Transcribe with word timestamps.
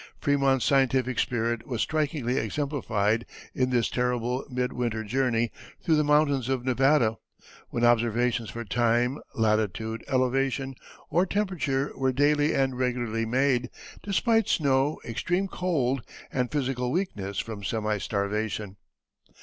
Frémont's 0.19 0.65
scientific 0.65 1.19
spirit 1.19 1.67
was 1.67 1.79
strikingly 1.83 2.37
exemplified 2.39 3.23
in 3.53 3.69
this 3.69 3.87
terrible 3.87 4.43
mid 4.49 4.73
winter 4.73 5.03
journey 5.03 5.51
through 5.85 5.93
the 5.95 6.03
mountains 6.03 6.49
of 6.49 6.65
Nevada, 6.65 7.17
when 7.69 7.83
observations 7.83 8.49
for 8.49 8.65
time, 8.65 9.19
latitude, 9.35 10.03
elevation, 10.07 10.73
or 11.11 11.27
temperature 11.27 11.91
were 11.95 12.11
daily 12.11 12.55
and 12.55 12.79
regularly 12.79 13.27
made 13.27 13.69
despite 14.01 14.49
snow, 14.49 14.99
extreme 15.05 15.47
cold, 15.47 16.01
and 16.31 16.51
physical 16.51 16.89
weakness 16.91 17.37
from 17.37 17.63
semi 17.63 17.99
starvation. 17.99 18.77